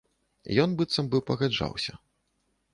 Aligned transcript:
Ён 0.63 0.69
быццам 0.79 1.05
бы 1.13 1.21
пагаджаўся. 1.29 1.93